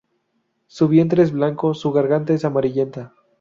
Su 0.65 0.87
vientre 0.87 1.21
es 1.21 1.31
blanco; 1.31 1.75
Su 1.75 1.91
garganta 1.91 2.33
es 2.33 2.43
amarillenta. 2.43 3.13